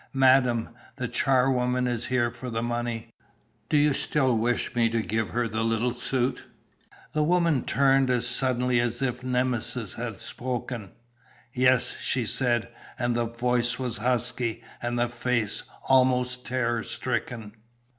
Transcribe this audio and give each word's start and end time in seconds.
"Madam, 0.17 0.69
the 0.95 1.07
charwoman 1.07 1.85
is 1.85 2.07
here 2.07 2.31
for 2.31 2.49
the 2.49 2.63
money. 2.63 3.13
Do 3.69 3.77
you 3.77 3.93
still 3.93 4.35
wish 4.35 4.73
me 4.73 4.89
to 4.89 5.03
give 5.03 5.29
her 5.29 5.47
the 5.47 5.61
little 5.63 5.93
suit?" 5.93 6.43
The 7.13 7.21
woman 7.21 7.65
turned 7.65 8.09
as 8.09 8.25
suddenly 8.25 8.79
as 8.79 9.03
if 9.03 9.23
Nemesis 9.23 9.93
had 9.93 10.17
spoken. 10.17 10.93
"Yes!" 11.53 11.97
she 12.01 12.25
said, 12.25 12.69
and 12.97 13.13
the 13.15 13.27
voice 13.27 13.77
was 13.77 13.97
husky, 13.97 14.63
and 14.81 14.97
the 14.97 15.07
face 15.07 15.65
almost 15.87 16.47
terror 16.47 16.81
stricken. 16.81 17.53